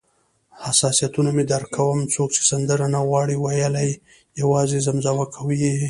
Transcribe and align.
حساسیتونه 0.65 1.29
مې 1.35 1.43
درک 1.51 1.69
کوم، 1.75 1.99
څوک 2.13 2.29
چې 2.35 2.41
سندره 2.51 2.85
نه 2.93 2.99
غواړي 3.07 3.35
ویلای، 3.39 3.89
یوازې 4.41 4.79
زمزمه 4.87 5.25
کوي 5.35 5.57
یې. 5.65 5.75